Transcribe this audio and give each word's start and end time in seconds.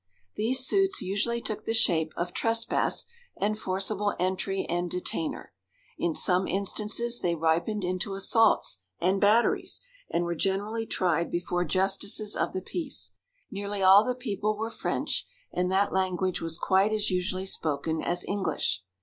These 0.33 0.65
suits 0.65 1.03
usually 1.03 1.41
took 1.41 1.65
the 1.65 1.75
shape 1.75 2.11
of 2.17 2.33
trespass 2.33 3.05
and 3.37 3.55
forcible 3.55 4.15
entry 4.17 4.65
and 4.67 4.89
detainer. 4.89 5.53
In 5.95 6.15
some 6.15 6.47
instances 6.47 7.19
they 7.19 7.35
ripened 7.35 7.83
into 7.83 8.15
assaults 8.15 8.79
and 8.99 9.21
batteries, 9.21 9.79
and 10.09 10.23
were 10.25 10.33
generally 10.33 10.87
tried 10.87 11.29
before 11.29 11.65
justices 11.65 12.35
of 12.35 12.51
the 12.51 12.63
peace. 12.63 13.11
Nearly 13.51 13.83
all 13.83 14.03
the 14.03 14.15
people 14.15 14.57
were 14.57 14.71
French, 14.71 15.27
and 15.53 15.71
that 15.71 15.93
language 15.93 16.41
was 16.41 16.57
quite 16.57 16.91
as 16.91 17.11
usually 17.11 17.45
spoken 17.45 18.01
as 18.01 18.25
English. 18.25 18.83